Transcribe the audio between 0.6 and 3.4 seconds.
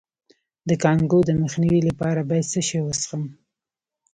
د کانګو د مخنیوي لپاره باید څه شی وڅښم؟